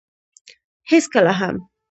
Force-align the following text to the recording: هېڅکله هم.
هېڅکله 0.89 1.33
هم. 1.39 1.55